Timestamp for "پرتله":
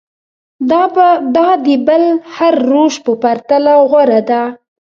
3.21-3.73